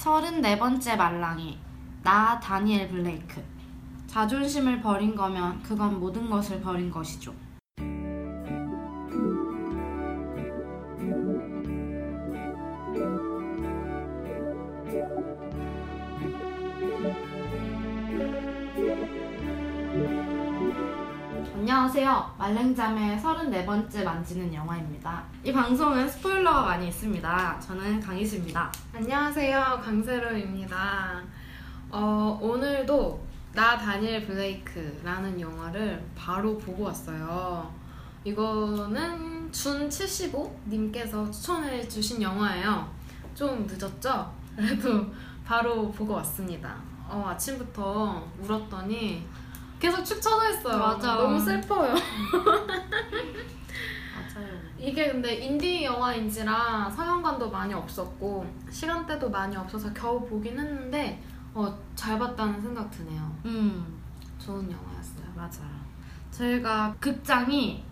[0.00, 1.58] 34번째 말랑이
[2.02, 3.44] 나 다니엘 블레이크
[4.06, 7.34] 자존심을 버린 거면 그건 모든 것을 버린 것이죠.
[22.10, 22.34] 안녕하세요.
[22.38, 25.22] 말랭잠의 34번째 만지는 영화입니다.
[25.44, 27.60] 이 방송은 스포일러가 많이 있습니다.
[27.60, 28.72] 저는 강희수입니다.
[28.92, 29.80] 안녕하세요.
[29.80, 31.22] 강세로입니다.
[31.88, 33.24] 어, 오늘도
[33.54, 37.72] 나 다니엘 블레이크라는 영화를 바로 보고 왔어요.
[38.24, 42.92] 이거는 준75님께서 추천해 주신 영화예요.
[43.36, 44.34] 좀 늦었죠?
[44.56, 45.06] 그래도
[45.44, 46.74] 바로 보고 왔습니다.
[47.08, 49.24] 어, 아침부터 울었더니
[49.80, 50.78] 계속 축 처져 있어요.
[50.78, 51.14] 맞아.
[51.14, 51.94] 너무 슬퍼요.
[54.14, 54.48] 맞아요.
[54.78, 61.22] 이게 근데 인디 영화인지라 상영관도 많이 없었고 시간대도 많이 없어서 겨우 보긴 했는데
[61.54, 63.36] 어, 잘 봤다는 생각 드네요.
[63.46, 63.98] 음,
[64.38, 65.26] 좋은 영화였어요.
[65.34, 65.80] 맞아요.
[66.30, 67.82] 저희가 극장이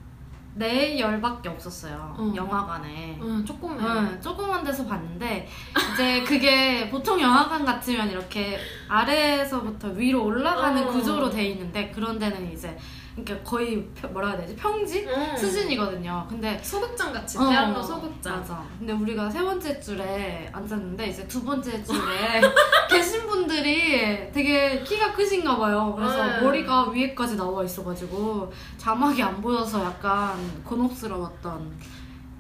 [0.59, 2.15] 네 열밖에 없었어요.
[2.19, 2.33] 어.
[2.35, 3.17] 영화관에.
[3.23, 3.89] 응, 조금해요.
[3.89, 5.49] 응, 조그만 데서 봤는데
[5.93, 10.91] 이제 그게 보통 영화관 같으면 이렇게 아래에서부터 위로 올라가는 어.
[10.91, 12.77] 구조로 돼 있는데 그런 데는 이제
[13.15, 15.37] 그러니까 거의 펴- 뭐라 해야 되지 평지 응.
[15.37, 16.27] 수준이거든요.
[16.29, 18.37] 근데 소극장 같이 어, 대학로 소극장.
[18.39, 18.63] 맞아.
[18.79, 22.41] 근데 우리가 세 번째 줄에 앉았는데 이제 두 번째 줄에
[22.89, 23.18] 계신
[23.53, 25.95] 분들이 되게 키가 크신가 봐요.
[25.97, 26.41] 그래서 네.
[26.43, 31.73] 머리가 위에까지 나와 있어가지고 자막이 안 보여서 약간 곤혹스러웠던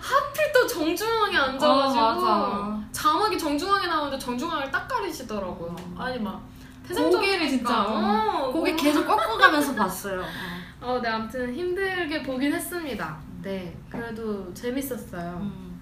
[0.00, 2.84] 하필 또 정중앙에 앉아가지고 어.
[2.92, 5.74] 자막이 정중앙에 나오는데 정중앙을 딱 가리시더라고요.
[5.98, 6.40] 아니 막
[6.88, 10.20] 고개를 진짜 어, 고개 너무- 계속 꺾어가면서 봤어요.
[10.20, 10.24] 어.
[10.86, 13.16] 어, 네, 아무튼 힘들게 보긴 했습니다.
[13.44, 15.36] 네, 그래도 재밌었어요.
[15.38, 15.78] 음,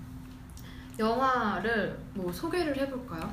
[0.98, 3.32] 영화를 뭐 소개를 해볼까요?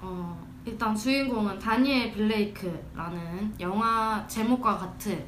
[0.00, 5.24] 어, 일단 주인공은 다니엘 블레이크라는 영화 제목과 같은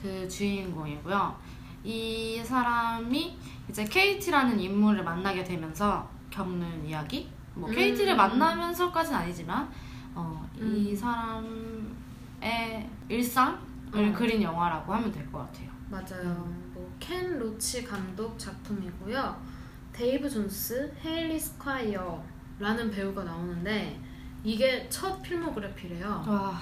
[0.00, 1.36] 그 주인공이고요.
[1.82, 3.36] 이 사람이
[3.68, 7.28] 이제 KT라는 인물을 만나게 되면서 겪는 이야기?
[7.54, 7.74] 뭐 음.
[7.74, 9.68] 케이티를 만나면서까지는 아니지만
[10.14, 10.96] 어, 이 음.
[10.96, 13.58] 사람의 일상을
[13.94, 14.12] 음.
[14.14, 15.70] 그린 영화라고 하면 될 것 같아요.
[15.90, 16.63] 맞아요.
[16.74, 19.54] 뭐 켄 로치 감독 작품이고요.
[19.92, 24.00] 데이브 존스, 헤일리 스콰이어라는 배우가 나오는데
[24.42, 26.24] 이게 첫 필모그래피래요.
[26.26, 26.60] 와,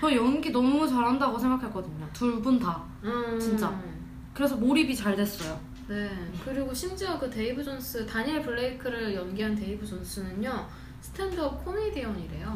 [0.00, 2.08] 저 연기 너무 잘한다고 생각했거든요.
[2.12, 2.84] 둘 분 다.
[3.04, 3.80] 음, 진짜.
[4.34, 5.58] 그래서 몰입이 잘 됐어요.
[5.88, 6.10] 네.
[6.44, 10.66] 그리고 심지어 그 데이브 존스, 다니엘 블레이크를 연기한 데이브 존스는요
[11.00, 12.46] 스탠드업 코미디언이래요.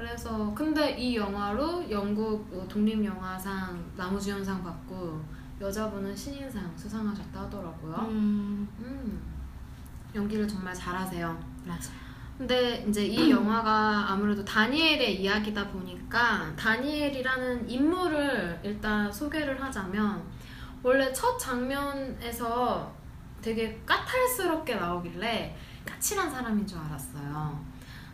[0.00, 5.22] 그래서 근데 이 영화로 영국 뭐 독립영화상 나무주연상 받고
[5.60, 7.94] 여자분은 신인상 수상하셨다 하더라고요.
[8.08, 9.22] 음, 음,
[10.14, 11.38] 연기를 정말 잘하세요.
[11.66, 11.92] 맞아.
[12.38, 20.22] 근데 이제 이 영화가 아무래도 다니엘의 이야기다 보니까 다니엘이라는 인물을 일단 소개를 하자면
[20.82, 22.90] 원래 첫 장면에서
[23.42, 27.62] 되게 까탈스럽게 나오길래 까칠한 사람인 줄 알았어요.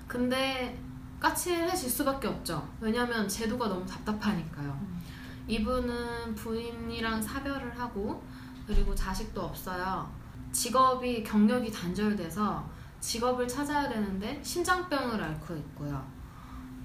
[0.08, 0.76] 근데
[1.20, 2.66] 까칠해질 수밖에 없죠.
[2.80, 4.68] 왜냐면 제도가 너무 답답하니까요.
[4.82, 5.02] 음.
[5.48, 8.22] 이분은 부인이랑 사별을 하고
[8.66, 10.10] 그리고 자식도 없어요.
[10.52, 12.68] 직업이 경력이 단절돼서
[13.00, 16.04] 직업을 찾아야 되는데 심장병을 앓고 있고요.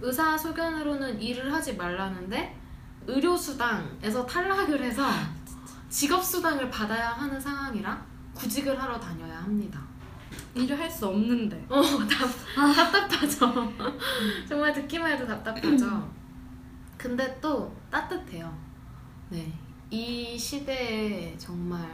[0.01, 2.59] 의사 소견으로는 일을 하지 말라는데
[3.07, 5.07] 의료수당에서 탈락을 해서
[5.89, 9.81] 직업수당을 받아야 하는 상황이라 구직을 하러 다녀야 합니다.
[10.55, 11.65] 일을 할 수 없는데.
[11.69, 13.71] 어, 답, 답답하죠.
[14.47, 16.11] 정말 듣기만 해도 답답하죠.
[16.97, 18.55] 근데 또 따뜻해요.
[19.29, 19.51] 네.
[19.89, 21.85] 이 시대에 정말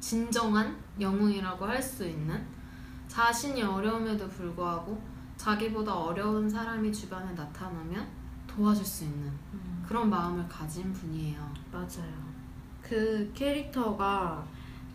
[0.00, 2.46] 진정한 영웅이라고 할 수 있는
[3.08, 5.00] 자신이 어려움에도 불구하고
[5.36, 8.06] 자기보다 어려운 사람이 주변에 나타나면
[8.46, 9.30] 도와줄 수 있는
[9.86, 11.38] 그런 마음을 가진 분이에요.
[11.72, 12.26] 맞아요.
[12.82, 14.44] 그 캐릭터가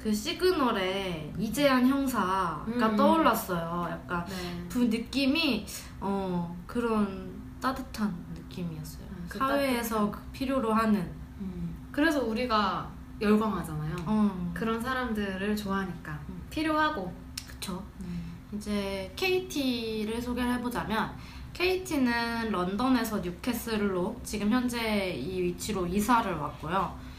[0.02, 2.96] 그 시그널에 이재한 형사가 음.
[2.96, 3.88] 떠올랐어요.
[3.90, 4.68] 약간 네.
[4.68, 5.66] 그 느낌이
[6.00, 9.06] 어 그런 따뜻한 느낌이었어요.
[9.12, 11.00] 음, 그 사회에서 그 필요로 하는
[11.40, 11.88] 음.
[11.92, 12.90] 그래서 우리가
[13.22, 13.96] 열광하잖아요.
[14.08, 16.42] 어 그런 사람들을 좋아하니까 음.
[16.50, 17.14] 필요하고
[17.48, 17.84] 그쵸.
[18.54, 21.16] 이제 케이티를 소개를 해보자면
[21.54, 27.11] 케이티는 런던에서 뉴캐슬로 지금 현재 이 위치로 이사를 왔고요.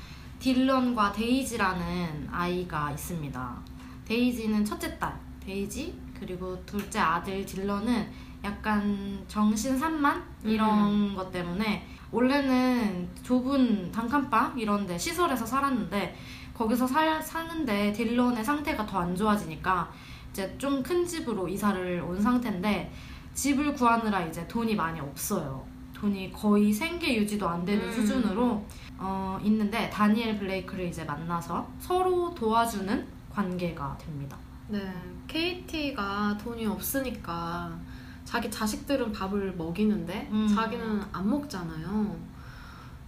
[0.42, 3.56] 딜런과 데이지라는 아이가 있습니다.
[4.04, 8.08] 데이지는 첫째 딸, 데이지 그리고 둘째 아들 딜런은
[8.42, 16.16] 약간 정신 산만 이런 것 때문에 원래는 좁은 단칸방 이런데 시설에서 살았는데
[16.52, 19.92] 거기서 살, 사는데 딜런의 상태가 더 안 좋아지니까
[20.32, 22.92] 이제 좀 큰 집으로 이사를 온 상태인데
[23.34, 25.64] 집을 구하느라 이제 돈이 많이 없어요.
[25.94, 27.92] 돈이 거의 생계 유지도 안 되는 음.
[27.92, 28.66] 수준으로
[28.98, 34.36] 어, 있는데 다니엘 블레이크를 이제 만나서 서로 도와주는 관계가 됩니다.
[34.68, 34.80] 네,
[35.26, 37.70] KT가 돈이 없으니까
[38.24, 40.46] 자기 자식들은 밥을 먹이는데 음.
[40.54, 42.32] 자기는 안 먹잖아요.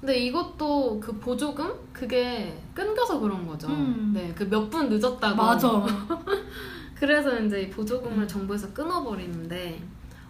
[0.01, 3.69] 근데 이것도 그 보조금 그게 끊겨서 그런 거죠.
[3.69, 4.11] 음.
[4.15, 5.37] 네, 그 몇 분 늦었다고.
[5.37, 5.69] 맞아.
[6.95, 8.29] 그래서 이제 이 보조금을 음.
[8.29, 9.81] 정부에서 끊어버리는데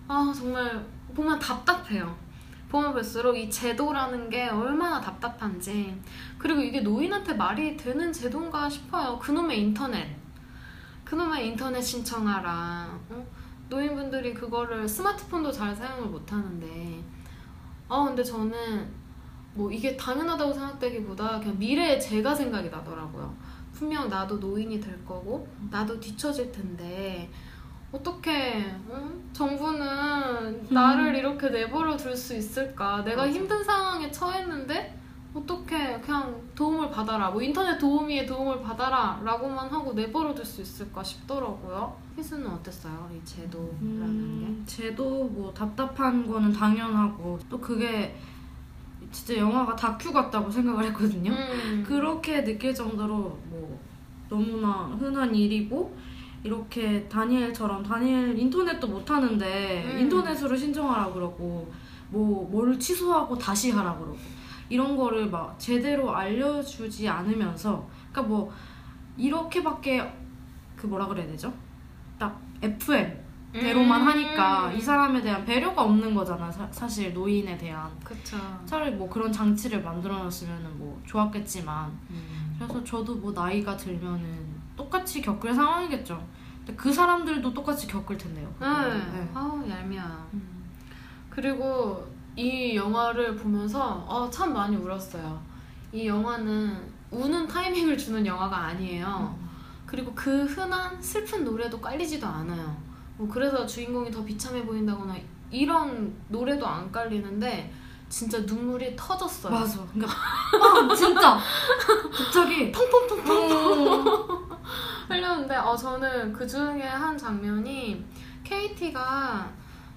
[0.06, 0.84] 아 정말
[1.14, 2.14] 보면 답답해요.
[2.68, 6.00] 보면 볼수록 이 제도라는 게 얼마나 답답한지
[6.38, 9.18] 그리고 이게 노인한테 말이 되는 제도인가 싶어요.
[9.18, 10.16] 그놈의 인터넷
[11.04, 12.98] 그놈의 인터넷 신청하라.
[13.10, 13.26] 어?
[13.68, 17.04] 노인분들이 그거를 스마트폰도 잘 사용을 못하는데
[17.88, 19.04] 아 근데 저는
[19.54, 23.34] 뭐 이게 당연하다고 생각되기보다 그냥 미래의 제가 생각이 나더라고요.
[23.72, 27.30] 분명 나도 노인이 될 거고 나도 뒤처질 텐데
[27.94, 28.64] 어떻게
[29.32, 33.04] 정부는 나를 이렇게 내버려 둘 수 있을까?
[33.04, 33.32] 내가 맞아.
[33.32, 34.98] 힘든 상황에 처했는데
[35.32, 41.02] 어떻게 그냥 도움을 받아라 뭐 인터넷 도우미의 도움을 받아라 라고만 하고 내버려 둘 수 있을까
[41.02, 43.10] 싶더라고요 희수는 어땠어요?
[43.12, 48.14] 이 제도라는 음, 제도 뭐 답답한 거는 당연하고 또 그게
[49.12, 51.30] 진짜 영화가 다큐 같다고 생각을 했거든요.
[51.32, 51.84] 게 음.
[51.86, 53.80] 그렇게 느낄 정도로 뭐
[54.28, 55.96] 너무나 흔한 일이고
[56.44, 59.98] 이렇게 다니엘처럼 다니엘 인터넷도 못 하는데 음.
[59.98, 61.72] 인터넷으로 신청하라 그러고
[62.10, 64.16] 뭐 뭘 취소하고 다시 하라 그러고
[64.68, 68.52] 이런 거를 막 제대로 알려주지 않으면서 그러니까 뭐
[69.16, 70.12] 이렇게밖에
[70.76, 71.52] 그 뭐라 그래야 되죠?
[72.18, 74.08] 딱 FM 대로만 음.
[74.08, 79.30] 하니까 이 사람에 대한 배려가 없는 거잖아 사, 사실 노인에 대한 그쵸 차라리 뭐 그런
[79.30, 82.56] 장치를 만들어 놨으면 뭐 좋았겠지만 음.
[82.58, 86.22] 그래서 저도 뭐 나이가 들면은 똑같이 겪을 상황이겠죠.
[86.58, 88.52] 근데 그 사람들도 똑같이 겪을 텐데요.
[88.60, 88.66] 네.
[88.66, 89.30] 네.
[89.34, 90.64] 아우 얄미워 음.
[91.30, 92.06] 그리고
[92.36, 95.40] 이 영화를 보면서 어, 참 많이 울었어요.
[95.92, 99.38] 이 영화는 우는 타이밍을 주는 영화가 아니에요.
[99.86, 102.76] 그리고 그 흔한 슬픈 노래도 깔리지도 않아요.
[103.16, 105.14] 뭐 그래서 주인공이 더 비참해 보인다거나
[105.50, 107.72] 이런 노래도 안 깔리는데
[108.08, 109.52] 진짜 눈물이 터졌어요.
[109.52, 109.84] 맞아.
[109.92, 111.40] 그러니까 아, 진짜
[115.54, 118.04] 흘렸는데 어, 저는 그 중에 한 장면이
[118.42, 119.48] KT가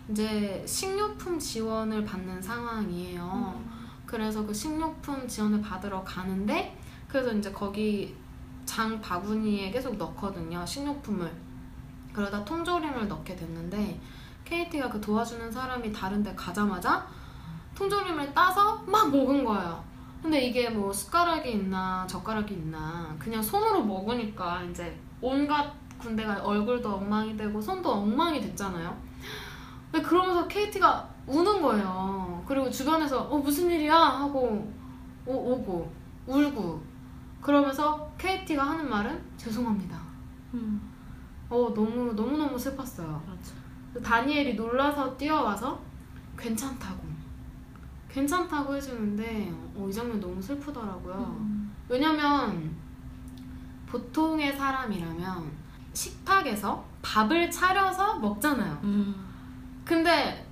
[0.10, 3.60] 이제 식료품 지원을 받는 상황이에요.
[4.06, 6.78] 그래서 그 식료품 지원을 받으러 가는데
[7.08, 8.16] 그래서 이제 거기
[8.66, 11.30] 장 바구니에 계속 넣거든요 식료품을.
[12.14, 14.00] 그러다 통조림을 넣게 됐는데
[14.46, 17.06] KT가 그 도와주는 사람이 다른 데 가자마자
[17.76, 19.84] 통조림을 따서 막 먹은 거예요.
[20.22, 27.36] 근데 이게 뭐 숟가락이 있나 젓가락이 있나 그냥 손으로 먹으니까 이제 온갖 군데가 얼굴도 엉망이
[27.36, 28.96] 되고 손도 엉망이 됐잖아요
[29.92, 32.44] 근데 그러면서 KT가 우는 거예요.
[32.48, 34.72] 그리고 주변에서 어 무슨 일이야 하고
[35.26, 35.92] 오, 오고
[36.26, 36.82] 울고
[37.42, 39.98] 그러면서 KT가 하는 말은 죄송합니다.
[40.54, 40.82] 음,
[41.50, 43.22] 어 너무 너무 너무 슬펐어요.
[43.28, 44.02] 맞아.
[44.02, 45.80] 다니엘이 놀라서 뛰어와서
[46.38, 47.08] 괜찮다고
[48.10, 51.38] 괜찮다고 해주는데 어, 이 장면 너무 슬프더라고요.
[51.40, 51.74] 음.
[51.90, 52.76] 왜냐면
[53.90, 55.52] 보통의 사람이라면
[55.94, 58.80] 식탁에서 밥을 차려서 먹잖아요.
[58.84, 59.16] 음.
[59.86, 60.46] 근데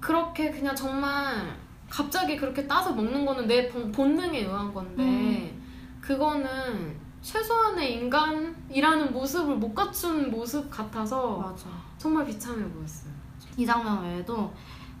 [0.00, 1.56] 그렇게 그냥 정말
[1.88, 5.54] 갑자기 그렇게 따서 먹는 거는 내 본- 본능에 의한 건데
[6.00, 11.66] 그거는 최소한의 인간이라는 모습을 못 갖춘 모습 같아서 맞아.
[11.98, 13.12] 정말 비참해 보였어요.
[13.58, 14.52] 이 장면 외에도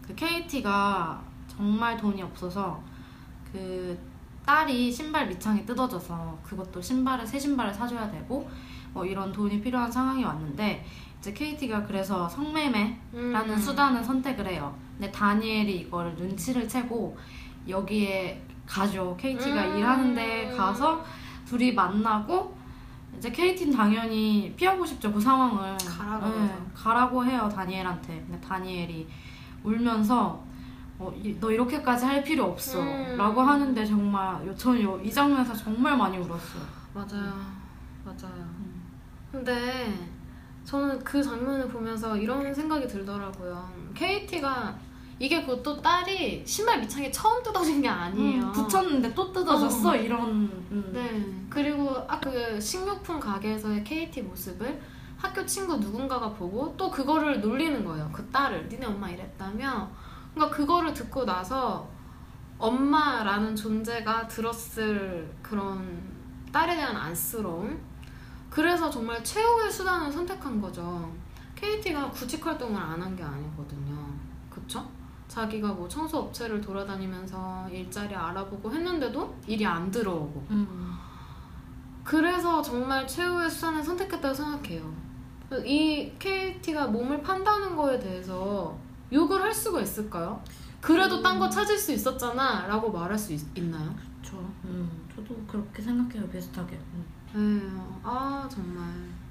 [0.06, 2.82] 그 KT가 정말 돈이 없어서
[3.50, 3.98] 그
[4.44, 8.48] 딸이 신발 밑창이 뜯어져서 그것도 신발을 새 신발을 사줘야 되고
[8.92, 10.84] 뭐 이런 돈이 필요한 상황이 왔는데
[11.18, 13.58] 이제 KT가 그래서 성매매라는 음.
[13.58, 14.74] 수단을 선택을 해요.
[14.96, 17.16] 근데 다니엘이 이거를 눈치를 채고
[17.68, 19.16] 여기에 가죠.
[19.18, 19.78] KT가 음.
[19.78, 21.04] 일하는데 가서
[21.44, 22.60] 둘이 만나고
[23.18, 26.56] 이제 KT는 당연히 피하고 싶죠 그 상황을 가라고 네.
[26.74, 29.08] 가라고 해요 다니엘한테 근데 다니엘이
[29.64, 30.42] 울면서
[31.00, 33.16] 어, 이- 너 이렇게까지 할 필요 없어 음.
[33.16, 37.32] 라고 하는데 정말 요- 저는 요- 이 장면에서 정말 많이 울었어요 맞아요.
[38.04, 38.34] 맞아요.
[38.36, 38.82] 음.
[39.32, 39.98] 근데
[40.64, 43.70] 저는 그 장면을 보면서 이런 생각이 들더라고요.
[43.94, 44.76] KT가
[45.18, 48.42] 이게 그것도 딸이 신발 밑창에 처음 뜯어진 게 아니에요.
[48.44, 49.96] 음, 붙였는데 또 뜯어졌어 어.
[49.96, 50.20] 이런
[50.70, 50.90] 음.
[50.92, 51.46] 네.
[51.48, 54.80] 그리고 아까 그 식료품 가게에서의 KT 모습을
[55.16, 58.10] 학교 친구 누군가가 보고 또 그거를 놀리는 거예요.
[58.12, 59.88] 그 딸을 니네 엄마 이랬다며.
[60.34, 61.88] 그러니까 그거를 듣고 나서
[62.58, 66.02] 엄마라는 존재가 들었을 그런
[66.52, 67.80] 딸에 대한 안쓰러움.
[68.50, 71.10] 그래서 정말 최후의 수단을 선택한 거죠.
[71.54, 73.96] KT가 구직 활동을 안 한 게 아니거든요.
[74.50, 74.86] 그쵸?
[75.28, 80.46] 자기가 뭐 청소 업체를 돌아다니면서 일자리 알아보고 했는데도 일이 안 들어오고.
[80.50, 80.92] 음.
[82.02, 84.92] 그래서 정말 최후의 수단을 선택했다고 생각해요.
[85.64, 88.76] 이 KT가 몸을 판다는 거에 대해서
[89.12, 90.42] 욕을 할 수가 있을까요?
[90.80, 95.82] 그래도 딴 거 찾을 수 있었잖아 라고 말할 수 있, 나요 저, 음, 저도 그렇게
[95.82, 96.78] 생각해요 비슷하게.
[96.94, 97.04] 음.
[97.32, 98.84] 네, 아 정말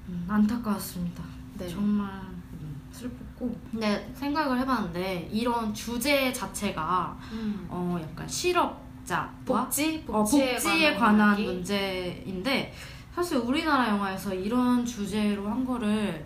[0.08, 1.22] 음, 안타까웠습니다.
[1.58, 1.68] 네.
[1.68, 2.08] 정말
[2.52, 3.54] 음, 슬펐고.
[3.70, 7.66] 근데 생각을 해봤는데 이런 주제 자체가 음.
[7.68, 10.04] 어 약간 실업자 복지?
[10.06, 11.46] 어, 복지에, 복지에 관한 이야기?
[11.46, 12.72] 문제인데
[13.14, 16.24] 사실 우리나라 영화에서 이런 주제로 한 거를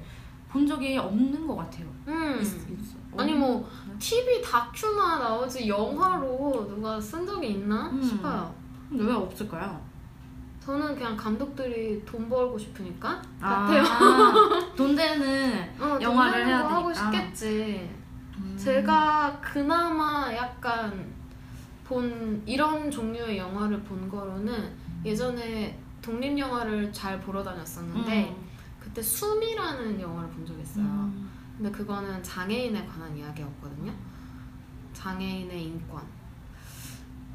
[0.49, 1.87] 본 적이 없는 것 같아요.
[2.09, 2.39] 음.
[2.41, 2.97] 있, 있어.
[3.17, 3.69] 아니 뭐
[3.99, 8.03] TV 다큐나 나오지 영화로 누가 쓴 적이 있나 음.
[8.03, 8.55] 싶어요.
[8.89, 9.81] 근데 왜 없을까요?
[10.65, 13.85] 저는 그냥 감독들이 돈 벌고 싶으니까 아, 같아요.
[14.75, 17.13] 돈 되는 어, 영화를 돈 해야 거 하고 되니까.
[17.13, 17.91] 싶겠지.
[18.39, 18.57] 음.
[18.59, 21.13] 제가 그나마 약간
[21.85, 24.73] 본 이런 종류의 영화를 본 거로는
[25.05, 28.35] 예전에 독립 영화를 잘 보러 다녔었는데
[28.81, 30.85] 그때 숨이라는 영화를 본 적이 있어요.
[30.85, 31.31] 음.
[31.57, 33.93] 근데 그거는 장애인에 관한 이야기였거든요.
[34.93, 36.03] 장애인의 인권.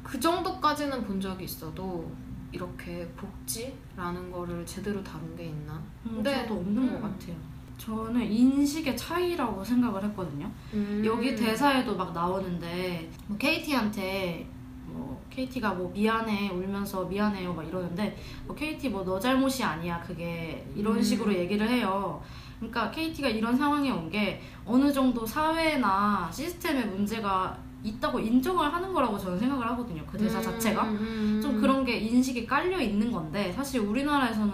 [0.02, 2.10] 그 정도까지는 본 적이 있어도
[2.52, 5.74] 이렇게 복지라는 거를 제대로 다룬 게 있나?
[6.04, 7.00] 음, 근데- 저도 없는 음.
[7.00, 7.36] 것 같아요.
[7.78, 10.50] 저는 인식의 차이라고 생각을 했거든요.
[10.74, 11.02] 음.
[11.04, 14.46] 여기 대사에도 막 나오는데 뭐 KT한테
[14.86, 20.66] 뭐 KT가 뭐 미안해 울면서 미안해요 막 이러는데 뭐 KT 뭐 너 잘못이 아니야 그게
[20.76, 21.02] 이런 음.
[21.02, 22.20] 식으로 얘기를 해요.
[22.60, 29.18] 그러니까 KT가 이런 상황에 온 게 어느 정도 사회나 시스템에 문제가 있다고 인정을 하는 거라고
[29.18, 30.04] 저는 생각을 하거든요.
[30.10, 30.82] 그 대사 음, 자체가.
[30.84, 31.40] 음, 음.
[31.42, 34.52] 좀 그런 게 인식이 깔려 있는 건데 사실 우리나라에서는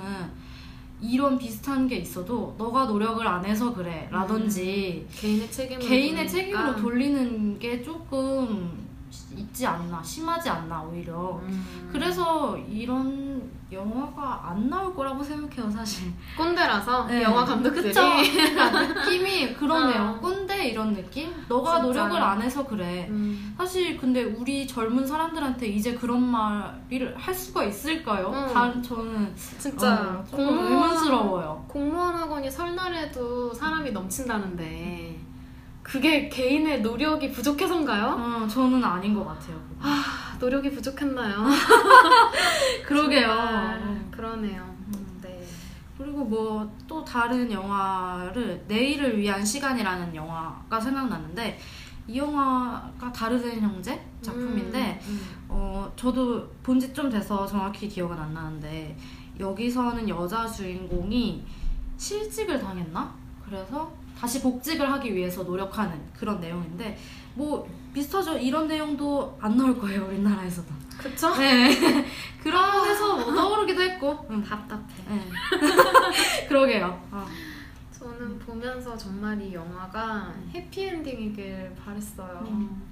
[1.03, 6.29] 이런 비슷한 게 있어도 너가 노력을 안 해서 그래 라든지 개인의 책임을 개인의.
[6.29, 8.86] 책임으로 돌리는 게 조금
[9.37, 11.89] 있지 않나 심하지 않나 오히려 음.
[11.93, 17.23] 그래서 이런 영화가 안 나올 거라고 생각해요 사실 꼰대라서 네.
[17.23, 18.01] 영화 감독들이 그쵸?
[18.01, 18.71] 그러니까
[19.05, 20.21] 느낌이 그러네요 어.
[20.21, 21.33] 꼰대 이런 느낌?
[21.49, 21.87] 너가 진짜.
[21.87, 23.55] 노력을 안 해서 그래 음.
[23.57, 28.31] 사실 근데 우리 젊은 사람들한테 이제 그런 말을 할 수가 있을까요?
[28.35, 28.53] 응.
[28.53, 31.65] 다 저는 진짜 어, 좀 의문스러워요.
[31.69, 35.19] 공무원 학원이 설날에도 사람이 넘친다는데
[35.91, 38.07] 그게 개인의 노력이 부족해서인가요?
[38.07, 39.57] 어, 저는 아닌 것 같아요.
[39.81, 41.45] 아, 노력이 부족했나요?
[42.85, 43.27] 그러게요.
[43.29, 44.09] 정말 음.
[44.11, 44.63] 그러네요.
[44.89, 45.21] 음.
[45.23, 45.47] 네.
[45.97, 51.59] 그리고 뭐 또 다른 영화를 내일을 위한 시간이라는 영화가 생각나는데
[52.09, 58.33] 이 영화가 다르된 형제 작품인데 음, 어 저도 본 지 좀 돼서 정확히 기억은 안
[58.33, 58.97] 나는데
[59.39, 61.45] 여기서는 여자 주인공이
[61.97, 63.13] 실직을 당했나?
[63.45, 66.99] 그래서 다시 복직을 하기 위해서 노력하는 그런 내용인데
[67.35, 68.39] 뭐 비슷하죠.
[68.39, 70.69] 이런 내용도 안 나올 거예요 우리나라에서도.
[70.71, 70.87] 음.
[70.97, 71.35] 그쵸?
[71.37, 71.69] 네.
[72.43, 74.27] 그러면서 뭐 떠오르기도 했고.
[74.31, 74.85] 음, 답답해.
[75.09, 75.29] 네.
[76.49, 77.01] 그러게요.
[77.11, 77.27] 어.
[77.93, 82.45] 저는 보면서 정말 이 영화가 해피엔딩이길 바랬어요.
[82.49, 82.83] 음.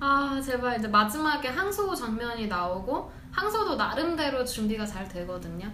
[0.00, 5.70] 아 제발 이제 마지막에 항소 장면이 나오고 항소도 나름대로 준비가 잘 되거든요.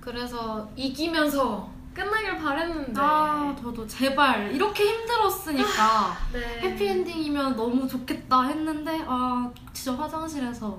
[0.00, 6.60] 그래서 이기면서 끝나길 바랬는데 아 저도 제발 이렇게 힘들었으니까 네.
[6.60, 10.78] 해피엔딩이면 너무 좋겠다 했는데 아 진짜 화장실에서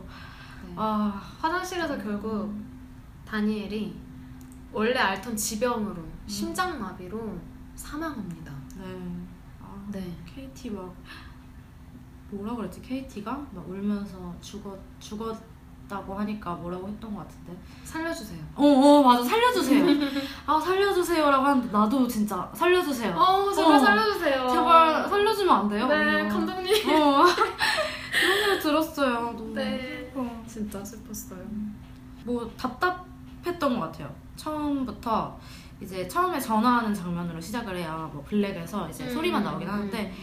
[0.67, 0.73] 네.
[0.75, 2.53] 아 화장실에서 결국
[3.25, 3.95] 다니엘이
[4.71, 7.39] 원래 앓던 지병으로 심장마비로
[7.73, 8.53] 사망합니다.
[8.75, 8.85] 네.
[9.59, 10.15] 아, 네.
[10.23, 10.95] KT 막
[12.29, 12.81] 뭐라 그랬지?
[12.81, 15.35] KT가 막 울면서 죽었 죽었
[15.87, 17.57] 다고 하니까 뭐라고 했던 것 같은데.
[17.83, 18.39] 살려주세요.
[18.55, 19.85] 어, 어 맞아 살려주세요.
[20.45, 23.15] 아 살려주세요라고 하는데 나도 진짜 살려주세요.
[23.15, 23.79] 어 제발 어.
[23.79, 24.49] 살려주세요.
[24.49, 25.87] 제발 살려주면 안 돼요?
[25.87, 26.27] 네 어.
[26.27, 26.89] 감독님.
[26.89, 27.23] 어.
[28.11, 29.13] 그런 소리 들었어요.
[29.37, 29.53] 너무.
[29.53, 30.11] 네.
[30.13, 30.43] 어.
[30.47, 31.45] 진짜 슬펐어요.
[32.25, 34.13] 뭐 답답했던 것 같아요.
[34.35, 35.39] 처음부터
[35.79, 40.13] 이제 처음에 전화하는 장면으로 시작을 해야 뭐 블랙에서 이제 소리만 나오긴 하는데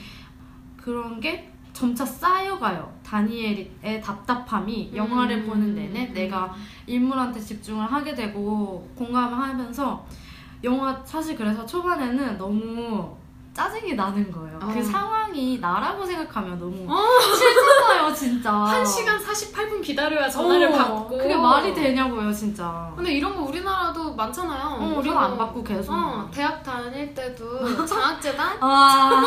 [0.77, 2.93] 그런 게 점차 쌓여가요.
[3.05, 5.47] 다니엘의 답답함이 영화를 음.
[5.47, 6.55] 보는 내내 내가
[6.87, 10.05] 인물한테 집중을 하게 되고 공감을 하면서
[10.65, 13.15] 영화 사실 그래서 초반에는 너무
[13.55, 14.59] 짜증이 나는 거예요.
[14.61, 14.67] 어.
[14.67, 17.21] 그 상황이 나라고 생각하면 너무 어.
[17.21, 18.51] 싫잖아요, 진짜.
[18.83, 22.93] 1시간 48분 기다려야 전화를 어, 받고 그게 말이 되냐고요, 진짜.
[22.97, 24.67] 근데 이런 거 우리나라도 많잖아요.
[24.81, 25.93] 어, 우리가 안 받고 계속.
[25.93, 29.23] 어, 대학 다닐 때도 장학재단 아,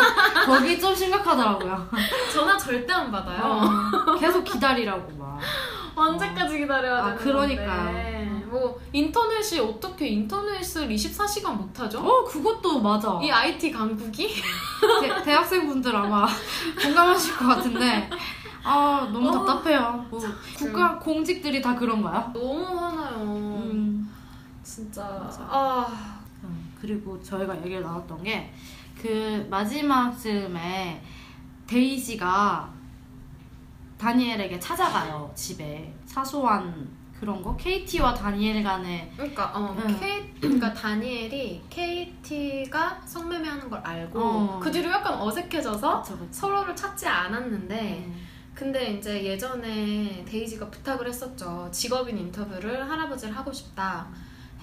[0.46, 1.88] 거기 좀 심각하더라고요.
[2.34, 3.42] 전화 절대 안 받아요.
[3.44, 5.40] 어, 계속 기다리라고 막.
[5.96, 7.86] 언제까지 기다려야 아, 되는 그러니까요.
[7.86, 8.17] 건데.
[8.68, 12.00] 뭐 인터넷이 어떻게 인터넷을 24시간 못 하죠?
[12.00, 13.20] 어, 그것도 맞아.
[13.22, 14.28] 이 IT 강국이?
[15.02, 16.28] 대, 대학생분들 아마
[16.82, 18.10] 공감하실 것 같은데.
[18.64, 19.32] 아, 너무 어.
[19.32, 20.06] 답답해요.
[20.10, 20.20] 뭐,
[20.58, 22.32] 국가 공직들이 다 그런가요?
[22.34, 23.18] 너무 화나요.
[23.24, 24.14] 음.
[24.64, 25.04] 진짜.
[25.04, 25.42] 맞아.
[25.50, 26.18] 아.
[26.44, 28.54] 음, 그리고 저희가 얘기를 나눴던 게
[29.02, 31.02] 그 마지막쯤에
[31.68, 32.74] 데이지가
[33.98, 36.88] 다니엘에게 찾아가요 집에 사소한
[37.20, 40.00] 그런 거 KT와 다니엘 간의 그러니까 어, 응.
[40.00, 44.60] K, 그러니까 다니엘이 KT가 성매매하는 걸 알고 어.
[44.62, 46.28] 그 뒤로 약간 어색해져서 그쵸, 그쵸.
[46.32, 48.14] 서로를 찾지 않았는데 네.
[48.54, 51.70] 근데 이제 예전에 데이지가 부탁을 했었죠.
[51.72, 54.08] 직업인 인터뷰를 할아버지를 하고 싶다.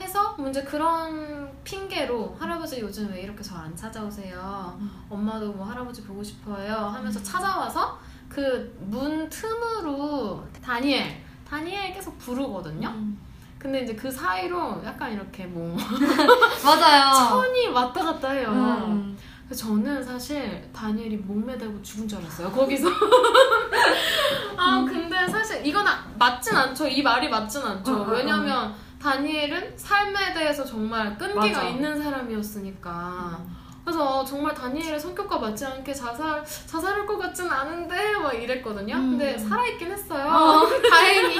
[0.01, 4.77] 해서 뭐 이제 그런 핑계로 할아버지 요즘 왜 이렇게 저 안 찾아오세요?
[4.81, 4.91] 음.
[5.09, 11.24] 엄마도 뭐 할아버지 보고 싶어요 하면서 찾아와서 그 문 틈으로 다니엘
[11.55, 12.89] 다니엘 계속 부르거든요.
[12.89, 13.17] 음.
[13.61, 15.77] 근데 이제 그 사이로 약간 이렇게 뭐
[16.65, 17.29] 맞아요.
[17.29, 18.49] 천이 왔다 갔다 해요.
[18.51, 19.17] 음.
[19.55, 22.51] 저는 사실 다니엘이 목매달고 죽은 줄 알았어요.
[22.51, 22.89] 거기서.
[24.57, 26.89] 아 근데 사실 이건 아- 맞진 않죠.
[26.89, 27.93] 이 말이 맞진 않죠.
[27.93, 28.11] 어, 어, 어.
[28.11, 31.63] 왜냐면 다니엘은 삶에 대해서 정말 끈기가 맞아.
[31.69, 33.39] 있는 사람이었으니까.
[33.85, 38.95] 그래서 정말 다니엘의 성격과 맞지 않게 자살 자살할 것 같진 않은데 막 이랬거든요.
[38.97, 39.11] 음.
[39.19, 40.27] 근데 살아있긴 했어요.
[40.27, 40.67] 어.
[40.91, 41.39] 다행히.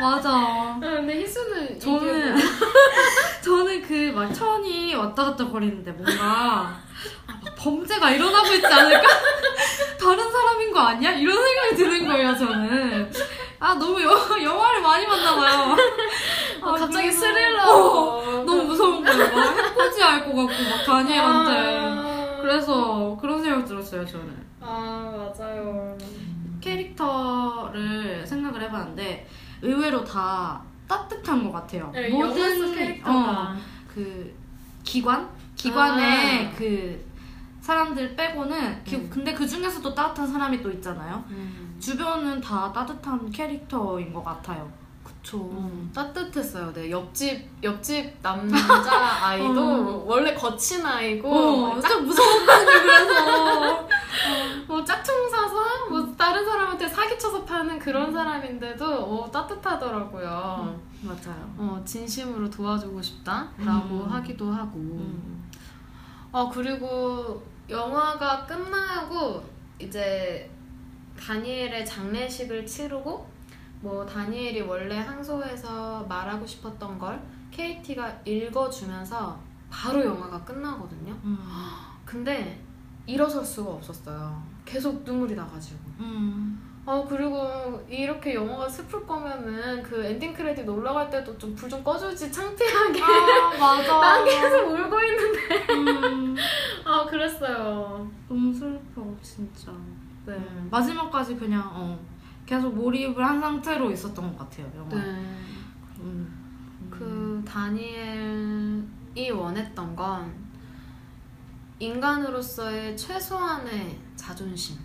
[0.00, 0.76] 맞아.
[0.78, 2.44] 근데 희수는 저는 이게
[3.42, 6.80] 저는 그 막 천이 왔다 갔다 거리는데 뭔가 아,
[7.26, 9.08] 막 범죄가 일어나고 있지 않을까?
[10.00, 11.12] 다른 사람인 거 아니야?
[11.12, 13.12] 이런 생각이 드는 거예요 저는.
[13.58, 14.08] 아 너무 여,
[14.42, 15.76] 영화를 많이 봤나 봐요.
[16.60, 17.62] 뭐 아, 갑자기 스릴러.
[17.64, 19.18] 어, 너무 무서운 거예요.
[19.34, 20.36] 막 해코지 알것 같고
[20.70, 21.78] 막 다니엘한테.
[21.78, 22.38] 아.
[22.40, 24.34] 그래서 그런 생각 들었어요 저는.
[24.60, 25.96] 아 맞아요.
[26.60, 29.26] 캐릭터를 생각을 해봤는데
[29.62, 31.90] 의외로 다 따뜻한 것 같아요.
[31.92, 33.18] 네, 영화 속 캐릭터가.
[33.52, 33.56] 어,
[33.92, 34.34] 그
[34.82, 36.50] 기관 기관의 아.
[36.56, 37.04] 그
[37.60, 39.10] 사람들 빼고는 기- 음.
[39.12, 41.22] 근데 그 중에서도 따뜻한 사람이 또 있잖아요.
[41.30, 41.76] 음.
[41.78, 44.70] 주변은 다 따뜻한 캐릭터인 것 같아요.
[45.22, 45.38] 그쵸.
[45.38, 46.72] 음, 따뜻했어요.
[46.72, 48.56] 네 옆집 옆집 남자
[49.28, 50.04] 아이도 어.
[50.06, 52.82] 원래 거친 아이고 어, 짝, 좀 무서웠거든요.
[52.82, 53.88] 그래서
[54.66, 60.80] 뭐 짝퉁 사서 뭐 다른 사람한테 사기쳐서 파는 그런 사람인데도 어, 따뜻하더라고요.
[61.02, 61.54] 맞아요.
[61.56, 64.06] 어, 진심으로 도와주고 싶다라고 음.
[64.08, 64.78] 하기도 하고.
[64.78, 65.50] 음.
[66.32, 69.44] 아 그리고 영화가 끝나고
[69.78, 70.48] 이제
[71.18, 73.26] 다니엘의 장례식을 치르고
[73.80, 79.38] 뭐 다니엘이 원래 항소에서 말하고 싶었던 걸 KT가 읽어주면서
[79.70, 81.12] 바로 영화가 끝나거든요.
[81.24, 81.38] 음.
[82.04, 82.60] 근데
[83.06, 84.42] 일어설 수가 없었어요.
[84.64, 85.78] 계속 눈물이 나가지고.
[86.00, 86.66] 음.
[86.86, 92.30] 아 그리고 이렇게 영화가 슬플 거면은 그 엔딩 크레딧 올라갈 때도 좀 불 좀 꺼주지
[92.32, 93.02] 창피하게.
[93.02, 93.98] 아 맞아.
[94.00, 95.72] 난 계속 울고 있는데.
[95.72, 96.36] 음.
[96.84, 98.10] 아 그랬어요.
[98.28, 99.70] 너무 슬퍼 진짜.
[100.26, 100.32] 네.
[100.34, 101.98] 음, 마지막까지 그냥 어,
[102.50, 104.96] 계속 몰입을 한 상태로 있었던 것 같아요 영화.
[104.96, 105.36] 네.
[106.00, 106.88] 음.
[106.90, 110.34] 그 다니엘이 원했던 건
[111.78, 114.76] 인간으로서의 최소한의 자존심.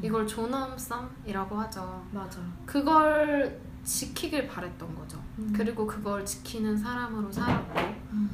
[0.00, 2.02] 이걸 존엄성이라고 하죠.
[2.10, 2.40] 맞아.
[2.64, 5.22] 그걸 지키길 바랬던 거죠.
[5.38, 5.52] 음.
[5.54, 7.78] 그리고 그걸 지키는 사람으로 살았고.
[8.12, 8.30] 음.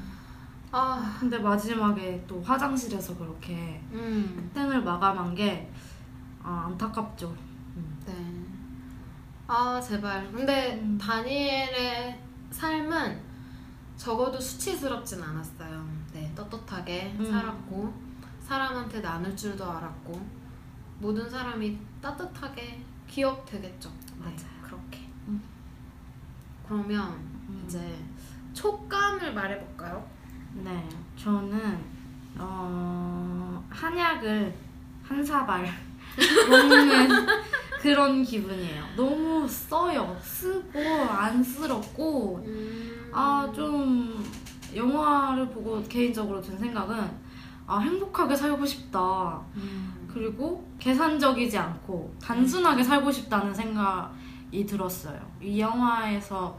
[0.71, 5.69] 아, 근데 마지막에 또 화장실에서 그렇게 음, 땡을 마감한 게
[6.45, 7.35] 아, 안타깝죠.
[8.07, 8.38] 네.
[9.51, 10.31] 아 제발.
[10.31, 10.99] 근데 음.
[10.99, 13.19] 다니엘의 삶은
[13.97, 15.89] 적어도 수치스럽진 않았어요.
[16.13, 17.25] 네, 떳떳하게 음.
[17.25, 17.95] 살았고
[18.41, 20.21] 사람한테 나눌 줄도 알았고
[20.99, 23.91] 모든 사람이 따뜻하게 기억되겠죠.
[24.19, 24.63] 네, 맞아요.
[24.63, 24.99] 그렇게.
[25.29, 25.43] 음.
[26.67, 27.13] 그러면
[27.49, 27.65] 음.
[27.67, 27.99] 이제
[28.53, 30.07] 촉감을 말해볼까요?
[30.57, 31.79] 네, 저는
[32.37, 34.55] 어, 한약을
[35.03, 35.65] 한 사발
[36.51, 37.09] 먹는
[37.81, 38.85] 그런 기분이에요.
[38.97, 40.17] 너무 써요.
[40.21, 43.11] 쓰고 안쓰럽고 음.
[43.13, 44.25] 아좀
[44.75, 46.97] 영화를 보고 개인적으로 든 생각은
[47.67, 49.41] 아 행복하게 살고 싶다.
[49.57, 50.09] 음.
[50.13, 55.21] 그리고 계산적이지 않고 단순하게 살고 싶다는 생각이 들었어요.
[55.41, 56.59] 이 영화에서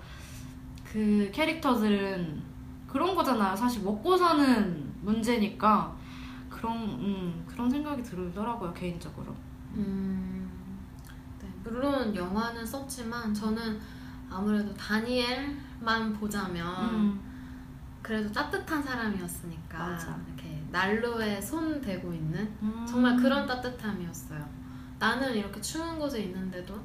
[0.83, 2.41] 그 캐릭터들은
[2.87, 3.55] 그런 거잖아요.
[3.55, 5.95] 사실 먹고 사는 문제니까
[6.49, 9.35] 그런 음, 그런 생각이 들더라고요 개인적으로.
[9.75, 10.38] 음, 네,
[11.69, 13.79] 물론 영화는 썼지만 저는
[14.29, 17.19] 아무래도 다니엘만 보자면 음,
[18.01, 20.19] 그래도 따뜻한 사람이었으니까 맞아.
[20.27, 22.85] 이렇게 난로에 손 대고 있는 음.
[22.87, 24.47] 정말 그런 따뜻함이었어요.
[24.97, 26.79] 나는 이렇게 추운 곳에 있는데도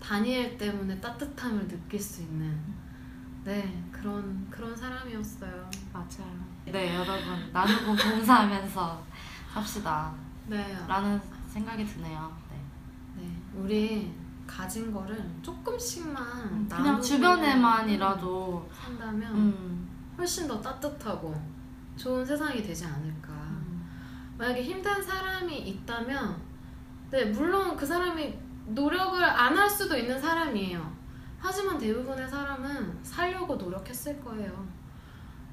[0.00, 2.58] 다니엘 때문에 따뜻함을 느낄 수 있는
[3.44, 5.70] 네 그런 그런 사람이었어요.
[5.92, 6.50] 맞아요.
[6.64, 9.02] 네 여러분 나누고 봉사하면서
[9.52, 10.14] 삽시다.
[10.46, 12.36] 네, 라는 생각이 드네요.
[12.50, 13.22] 네.
[13.22, 14.12] 네 우리
[14.50, 21.34] 가진 거를 조금씩만 그냥 나누고 주변에만이라도 산다면 음, 훨씬 더 따뜻하고
[21.96, 23.32] 좋은 세상이 되지 않을까.
[23.32, 23.88] 음,
[24.36, 26.36] 만약에 힘든 사람이 있다면,
[27.10, 28.36] 네, 물론 그 사람이
[28.66, 30.98] 노력을 안 할 수도 있는 사람이에요.
[31.38, 34.66] 하지만 대부분의 사람은 살려고 노력했을 거예요.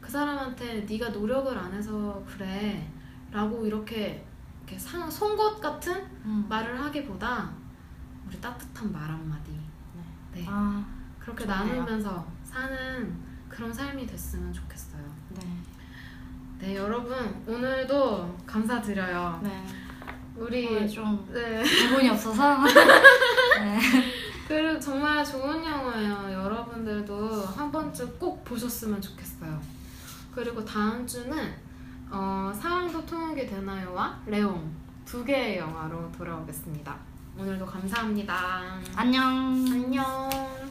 [0.02, 2.90] 그 사람한테 네가 노력을 안 해서 그래
[3.32, 4.26] 라고 이렇게,
[4.64, 5.94] 이렇게 상, 송곳 같은
[6.26, 6.46] 음.
[6.50, 7.52] 말을 하기보다
[8.28, 9.52] 우리 따뜻한 말 한마디
[10.34, 10.46] 네.
[10.48, 10.84] 아,
[11.20, 11.66] 그렇게 좋네요.
[11.66, 13.16] 나누면서 사는
[13.50, 15.02] 그런 삶이 됐으면 좋겠어요.
[15.30, 15.58] 네.
[16.60, 19.40] 네, 여러분 오늘도 감사드려요.
[19.44, 19.66] 네.
[20.36, 21.64] 우리 좀 네.
[21.64, 22.64] 대본이 없어서
[23.60, 23.80] 네.
[24.48, 26.32] 그리고 정말 좋은 영화예요.
[26.44, 29.60] 여러분들도 한 번쯤 꼭 보셨으면 좋겠어요.
[30.34, 31.54] 그리고 다음 주는
[32.10, 34.72] 어, 사랑도 통역이 되나요와 레옹
[35.04, 37.07] 두 개의 영화로 돌아오겠습니다.
[37.40, 38.80] 오늘도 감사합니다.
[38.96, 39.24] 안녕.
[39.24, 40.67] 안녕.